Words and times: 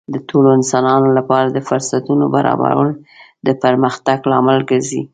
د 0.13 0.15
ټولو 0.29 0.49
انسانانو 0.57 1.09
لپاره 1.17 1.47
د 1.49 1.57
فرصتونو 1.67 2.25
برابرول 2.35 2.89
د 3.47 3.49
پرمختګ 3.63 4.17
لامل 4.31 4.59
ګرځي. 4.69 5.01